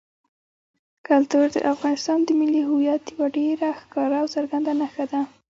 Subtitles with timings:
[1.07, 5.19] کلتور د افغانستان د ملي هویت یوه ډېره ښکاره او څرګنده نښه ده.